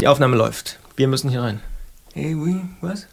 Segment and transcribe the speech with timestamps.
[0.00, 0.78] Die Aufnahme läuft.
[0.96, 1.60] Wir müssen hier rein.
[2.14, 3.06] Hey, we, was?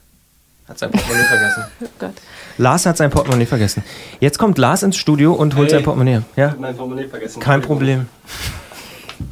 [0.68, 1.64] Hat sein Portemonnaie vergessen.
[1.82, 2.14] Oh Gott.
[2.58, 3.84] Lars hat sein Portemonnaie vergessen.
[4.20, 5.78] Jetzt kommt Lars ins Studio und holt Hey.
[5.80, 6.22] sein Portemonnaie.
[6.36, 7.40] Ja, hab mein Portemonnaie vergessen.
[7.42, 8.08] kein Problem.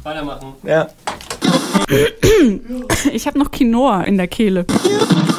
[0.02, 0.54] Weitermachen.
[0.64, 0.88] Ja.
[3.12, 4.64] Ich habe noch Quinoa in der Kehle.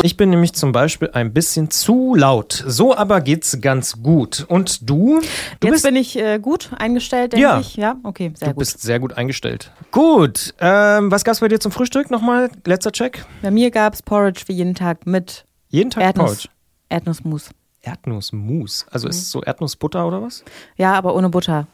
[0.04, 2.64] Ich bin nämlich zum Beispiel ein bisschen zu laut.
[2.68, 4.46] So aber geht's ganz gut.
[4.50, 5.22] Und du?
[5.60, 7.60] Du Jetzt bist, bin ich äh, gut eingestellt, denke Ja.
[7.60, 7.76] ich.
[7.76, 8.60] Ja, okay, sehr du gut.
[8.60, 9.72] bist sehr gut eingestellt.
[9.92, 10.54] Gut.
[10.60, 12.12] Ähm, was gab's bei dir zum Frühstück?
[12.12, 13.26] Nochmal, letzter Check.
[13.42, 16.50] Bei mir gab es Porridge wie jeden Tag mit Jeden Tag Erdnuss, Porridge.
[16.90, 17.50] Erdnussmus.
[17.82, 18.86] Erdnussmus.
[18.92, 20.44] Also ist es so Erdnussbutter oder was?
[20.78, 21.68] Ja, aber ohne Butter.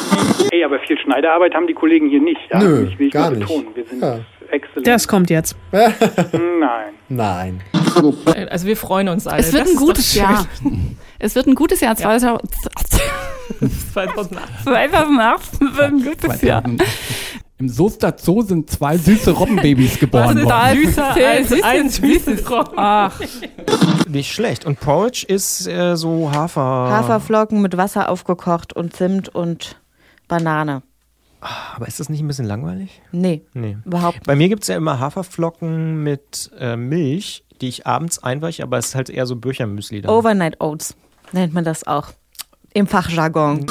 [0.51, 2.39] Hey, aber viel Schneiderarbeit haben die Kollegen hier nicht.
[2.51, 2.59] Ja?
[2.59, 3.41] Nö, ich will gar nicht.
[3.41, 3.67] betonen.
[3.75, 4.19] Wir sind Ja.
[4.69, 4.87] Exzellent.
[4.87, 5.55] Das kommt jetzt.
[5.71, 6.93] Nein.
[7.09, 7.61] Nein.
[8.49, 9.39] Also wir freuen uns alle.
[9.41, 10.15] Es wird Das ein gutes.
[10.15, 10.45] Jahr.
[11.21, 11.97] Es wird ein gutes Jahr.
[11.97, 12.41] 2000
[13.93, 14.63] 2008.
[14.63, 16.63] 2018 wird ein gutes Jahr.
[17.57, 20.85] Im Soester Zoo sind zwei süße Robbenbabys geboren Da worden.
[20.85, 22.43] süßer Süßer als ein süßes
[22.77, 23.19] Ach,
[24.07, 24.65] Nicht schlecht.
[24.65, 26.61] Und Porridge ist äh, so Hafer.
[26.61, 29.75] Haferflocken mit Wasser aufgekocht und Zimt und
[30.29, 30.83] Banane.
[31.41, 33.01] Aber ist das nicht ein bisschen langweilig?
[33.11, 33.77] Nee, Nee.
[33.85, 38.63] überhaupt Bei mir gibt es ja immer Haferflocken mit äh, Milch, die ich abends einweiche,
[38.63, 40.11] aber es ist halt eher so Büchermüsli dann.
[40.11, 40.95] Overnight Oats
[41.31, 42.07] nennt man das auch.
[42.73, 43.65] Im Fachjargon.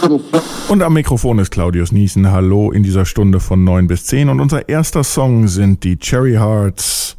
[0.69, 2.33] Und am Mikrofon ist Claudius Niesen.
[2.33, 4.29] Hallo in dieser Stunde von 9 bis 10.
[4.29, 7.17] Und unser erster Song sind die Cherry Hearts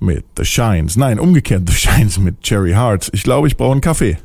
[0.00, 0.96] mit The Shines.
[0.96, 3.10] Nein, umgekehrt, The Shines mit Cherry Hearts.
[3.12, 4.18] Ich glaube, ich brauche einen Kaffee.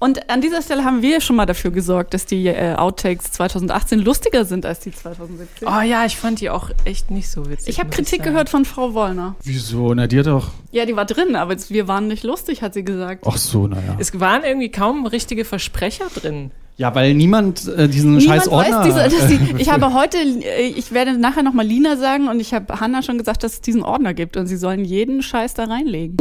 [0.00, 3.98] Und an dieser Stelle haben wir schon mal dafür gesorgt, dass die äh, Outtakes 2018
[3.98, 5.66] lustiger sind als die 2017.
[5.66, 7.68] Oh ja, ich fand die auch echt nicht so witzig.
[7.68, 8.30] Ich habe Kritik sagen.
[8.30, 9.34] gehört von Frau Wollner.
[9.42, 9.92] Wieso?
[9.94, 10.50] Na, dir doch.
[10.70, 13.24] Ja, die war drin, aber wir waren nicht lustig, hat sie gesagt.
[13.26, 13.96] Ach so, naja.
[13.98, 16.50] Es waren irgendwie kaum richtige Versprecher drin.
[16.78, 18.78] Ja, weil niemand äh, diesen Niemand scheiß Ordner...
[18.78, 22.38] weiß diese, dass die, ich habe heute, äh, ich werde nachher nochmal Lina sagen und
[22.38, 25.54] ich habe Hanna schon gesagt, dass es diesen Ordner gibt und sie sollen jeden Scheiß
[25.54, 26.16] da reinlegen.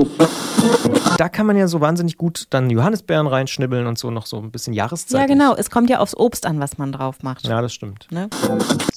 [1.18, 4.52] Da kann man ja so wahnsinnig gut dann Johannisbeeren reinschnibbeln und so noch so ein
[4.52, 5.20] bisschen Jahreszeit.
[5.22, 5.56] Ja, genau.
[5.56, 7.48] Es kommt ja aufs Obst an, was man drauf macht.
[7.48, 8.08] Ja, das stimmt.
[8.12, 8.30] Ne?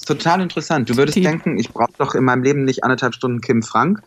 [0.05, 0.87] Total interessant.
[0.89, 4.01] Du würdest Die- denken, ich brauche doch in meinem Leben nicht anderthalb Stunden Kim Frank,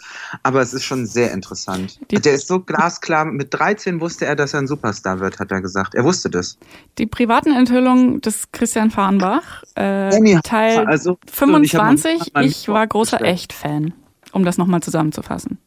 [0.45, 1.99] aber es ist schon sehr interessant.
[2.11, 3.25] Die- Der ist so glasklar.
[3.25, 5.95] Mit 13 wusste er, dass er ein Superstar wird, hat er gesagt.
[5.97, 6.57] Er wusste das.
[6.99, 12.31] Die privaten Enthüllungen des Christian Fahrenbach, äh, Anyhow, Teil also, 25.
[12.41, 13.21] ich Ich war großer.
[13.23, 13.93] Echt-Fan,
[14.33, 15.59] um das nochmal zusammenzufassen.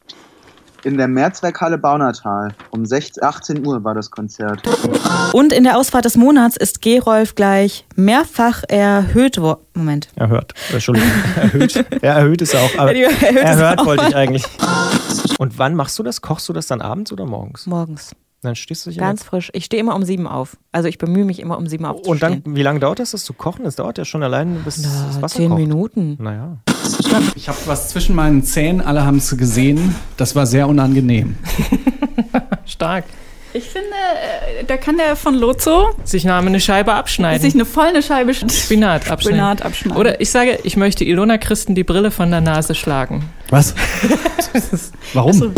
[0.83, 2.53] In der Mehrzweckhalle Baunatal.
[2.69, 4.61] Um 16, 18 Uhr war das Konzert.
[5.33, 9.61] Und in der Ausfahrt des Monats ist Gerolf gleich mehrfach erhöht worden.
[9.73, 10.09] Moment.
[10.15, 10.53] Erhört.
[10.71, 11.09] Entschuldigung.
[11.35, 11.75] erhöht.
[12.01, 12.77] Ja, erhöht ist er auch.
[12.77, 13.85] Aber erhöht ist erhört auch.
[13.85, 14.45] wollte ich eigentlich.
[15.39, 16.21] Und wann machst du das?
[16.21, 17.65] Kochst du das dann abends oder morgens?
[17.65, 18.15] Morgens.
[18.41, 19.49] Dann stehst du dich Ganz frisch.
[19.53, 20.57] Ich stehe immer um sieben auf.
[20.71, 22.13] Also ich bemühe mich immer um sieben aufzustehen.
[22.35, 23.65] Und dann, wie lange dauert das, das zu kochen?
[23.65, 25.59] Das dauert ja schon allein, bis das Na, Wasser zehn kocht.
[25.59, 26.17] Minuten.
[26.19, 26.57] Naja.
[27.35, 29.95] Ich habe was zwischen meinen Zähnen, alle haben es gesehen.
[30.17, 31.35] Das war sehr unangenehm.
[32.65, 33.05] Stark.
[33.53, 33.87] Ich finde,
[34.59, 37.41] äh, da kann der von Lozo Sich nahm eine Scheibe abschneiden.
[37.41, 39.19] sich eine voll eine Scheibe Spinat abschneiden.
[39.21, 39.97] Spinat abschneiden.
[39.97, 43.23] Oder ich sage, ich möchte Ilona Christen die Brille von der Nase schlagen.
[43.49, 43.73] Was?
[45.13, 45.53] Warum?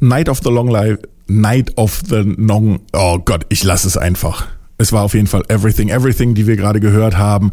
[0.00, 0.98] Night of the Long Life.
[1.26, 2.80] Night of the Long.
[2.92, 4.46] Oh Gott, ich lasse es einfach.
[4.80, 7.50] Es war auf jeden Fall Everything, Everything, die wir gerade gehört haben.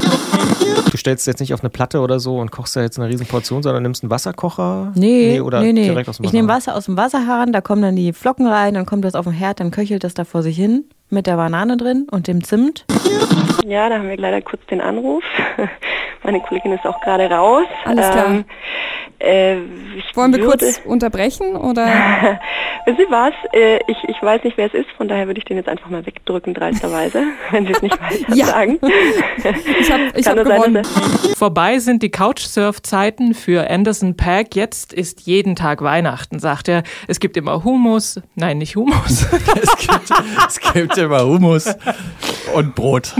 [0.92, 3.26] Du stellst jetzt nicht auf eine Platte oder so und kochst da jetzt eine riesen
[3.26, 4.92] Portion, sondern nimmst einen Wasserkocher?
[4.94, 5.88] Nee, oder nee, nee.
[5.88, 6.70] direkt aus dem Ich nehme Wasser.
[6.70, 9.32] Wasser aus dem Wasserhahn, da kommen dann die Flocken rein, dann kommt das auf den
[9.32, 12.84] Herd, dann köchelt das da vor sich hin mit der Banane drin und dem Zimt.
[13.66, 15.24] Ja, da haben wir leider kurz den Anruf.
[16.22, 17.66] Meine Kollegin ist auch gerade raus.
[17.84, 18.26] Alles klar.
[18.26, 18.44] Ähm,
[19.20, 19.56] äh,
[19.96, 21.86] ich Wollen wir würde, kurz unterbrechen oder?
[22.86, 23.32] Wissen Sie was?
[23.52, 25.88] Äh, ich, ich weiß nicht, wer es ist, von daher würde ich den jetzt einfach
[25.90, 28.46] mal wegdrücken, dreisterweise, wenn Sie es nicht weiter Ja.
[28.46, 28.78] sagen.
[29.78, 30.76] Ich habe ich Kann hab sein, gewonnen.
[30.76, 34.56] er- Vorbei sind die Couchsurf-Zeiten für Anderson Pack.
[34.56, 36.82] Jetzt ist jeden Tag Weihnachten, sagt er.
[37.06, 38.20] Es gibt immer Humus.
[38.34, 39.26] Nein, nicht Humus.
[39.32, 40.10] es, gibt,
[40.48, 41.74] es gibt immer Hummus
[42.54, 43.14] und Brot.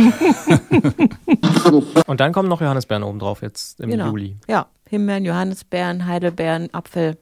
[2.06, 4.06] Und dann kommen noch Johannisbeeren oben drauf jetzt im Genau.
[4.06, 4.36] Juli.
[4.48, 7.18] Ja, Himbeeren, Johannisbeeren, Heidelbeeren, Apfel.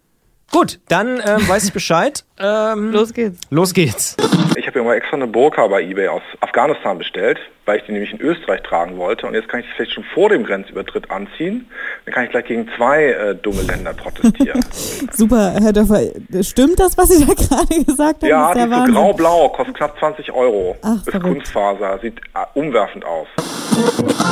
[0.54, 2.24] Gut, dann ähm, weiß ich Bescheid.
[2.36, 3.38] Ähm, Los geht's.
[3.50, 4.16] los geht's.
[4.56, 7.92] Ich habe ja mal extra eine Burka bei eBay aus Afghanistan bestellt, weil ich die
[7.92, 9.28] nämlich in Österreich tragen wollte.
[9.28, 11.70] Und jetzt kann ich sie vielleicht schon vor dem Grenzübertritt anziehen.
[12.04, 14.60] Dann kann ich gleich gegen zwei äh, dumme Länder protestieren.
[15.12, 16.00] Super, Herr Dörfer.
[16.42, 18.28] Stimmt das, was Sie da gerade gesagt haben?
[18.28, 20.76] ja, Das die ist so grau-blau, kostet knapp 20 Euro.
[20.82, 21.20] Ach, ist.
[21.22, 23.28] Kunstfaser, sieht äh, umwerfend aus.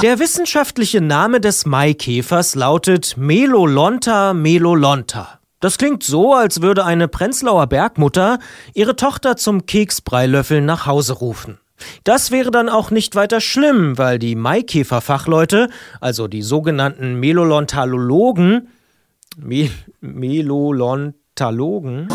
[0.03, 5.39] Der wissenschaftliche Name des Maikäfers lautet Melolonta melolonta.
[5.63, 8.41] Das klingt so, als würde eine Prenzlauer Bergmutter
[8.75, 11.59] ihre Tochter zum Keksbreilöffeln nach Hause rufen.
[12.03, 15.69] Das wäre dann auch nicht weiter schlimm, weil die Maikäfer-Fachleute,
[16.01, 18.71] also die sogenannten Melolontalogen,
[19.37, 19.71] Mel
[20.01, 22.09] Melolontalogen,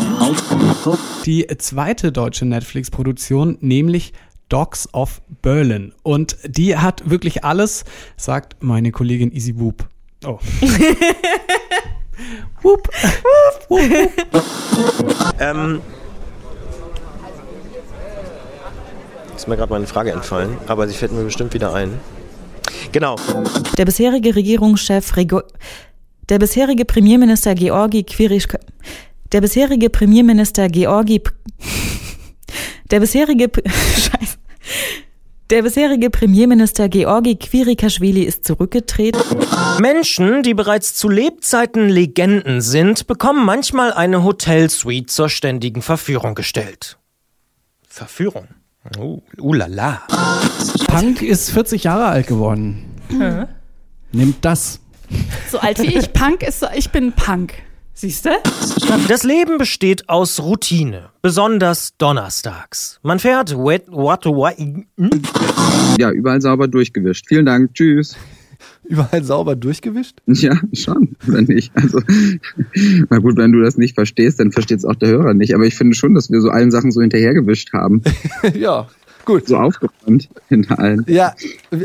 [1.24, 4.12] Die zweite deutsche Netflix-Produktion, nämlich
[4.50, 5.94] Dogs of Berlin.
[6.02, 7.86] Und die hat wirklich alles,
[8.18, 9.88] sagt meine Kollegin Easy Boop.
[10.26, 10.38] Oh.
[12.62, 12.88] Whoop.
[15.40, 15.80] Ähm.
[19.36, 22.00] Ist mir gerade meine Frage entfallen, aber sie fällt mir bestimmt wieder ein.
[22.92, 23.16] Genau.
[23.76, 25.42] Der bisherige Regierungschef Rego
[26.28, 28.48] der bisherige Premierminister Georgi Quirisch
[29.32, 31.30] der bisherige Premierminister Georgi P-
[32.90, 34.36] der bisherige P- Scheiße.
[35.50, 39.18] Der bisherige Premierminister Georgi Quirikaschwili ist zurückgetreten.
[39.80, 46.98] Menschen, die bereits zu Lebzeiten Legenden sind, bekommen manchmal eine Hotelsuite zur ständigen Verführung gestellt.
[47.88, 48.48] Verführung?
[48.98, 50.02] Uh, uh la la.
[50.86, 52.84] Punk ist 40 Jahre alt geworden.
[54.12, 54.80] Nimmt das.
[55.50, 56.12] So alt wie ich.
[56.12, 57.54] Punk ist so, ich bin Punk.
[58.00, 58.30] Siehst du?
[59.08, 63.00] Das Leben besteht aus Routine, besonders donnerstags.
[63.02, 64.86] Man fährt wet, what, what, hm?
[65.98, 67.26] Ja, überall sauber durchgewischt.
[67.26, 67.74] Vielen Dank.
[67.74, 68.16] Tschüss.
[68.84, 70.18] Überall sauber durchgewischt?
[70.26, 71.72] Ja, schon, oder nicht?
[71.74, 72.00] Also,
[73.10, 75.52] na gut, wenn du das nicht verstehst, dann versteht es auch der Hörer nicht.
[75.52, 78.02] Aber ich finde schon, dass wir so allen Sachen so hinterhergewischt haben.
[78.54, 78.86] ja,
[79.24, 79.48] gut.
[79.48, 81.04] So aufgeräumt hinter allen.
[81.08, 81.34] Ja,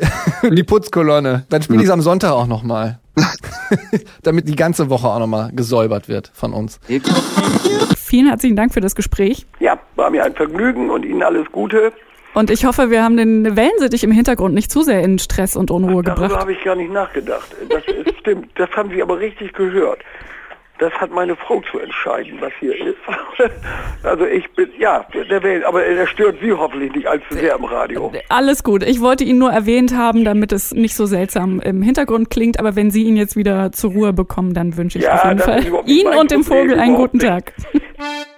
[0.43, 1.47] die Putzkolonne.
[1.49, 2.99] Dann spiele ich es am Sonntag auch nochmal.
[4.23, 6.79] Damit die ganze Woche auch nochmal gesäubert wird von uns.
[7.97, 9.45] Vielen herzlichen Dank für das Gespräch.
[9.59, 11.91] Ja, war mir ein Vergnügen und Ihnen alles Gute.
[12.33, 15.69] Und ich hoffe, wir haben den Wellensittich im Hintergrund nicht zu sehr in Stress und
[15.69, 16.41] Unruhe Darüber gebracht.
[16.41, 17.55] habe ich gar nicht nachgedacht.
[17.69, 19.99] Das ist, stimmt, das haben Sie aber richtig gehört.
[20.79, 22.97] Das hat meine Frau zu entscheiden, was hier ist.
[24.03, 27.63] Also ich bin, ja, der Wellen, aber der stört Sie hoffentlich nicht allzu sehr im
[27.63, 28.11] Radio.
[28.29, 28.83] Alles gut.
[28.83, 32.59] Ich wollte ihn nur erwähnt haben, damit es nicht so seltsam im Hintergrund klingt.
[32.59, 35.39] Aber wenn Sie ihn jetzt wieder zur Ruhe bekommen, dann wünsche ich Ja, auf jeden
[35.39, 37.19] Fall Ihnen und dem Vogel einen guten.
[37.19, 37.53] Tag.